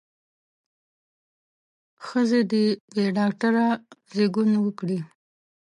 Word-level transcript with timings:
ښځې 2.05 2.41
دې 2.51 2.65
بې 2.93 3.05
ډاکتره 3.17 3.65
زېږون 4.13 4.51
وکړي. 4.59 4.99